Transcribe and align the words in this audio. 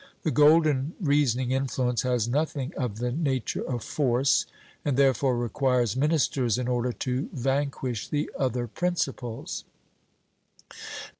The 0.23 0.31
golden 0.31 0.95
reasoning 0.99 1.51
influence 1.51 2.01
has 2.01 2.27
nothing 2.27 2.73
of 2.75 2.97
the 2.97 3.11
nature 3.11 3.61
of 3.61 3.83
force, 3.83 4.47
and 4.83 4.97
therefore 4.97 5.37
requires 5.37 5.95
ministers 5.95 6.57
in 6.57 6.67
order 6.67 6.91
to 6.91 7.29
vanquish 7.33 8.07
the 8.07 8.27
other 8.35 8.65
principles. 8.65 9.63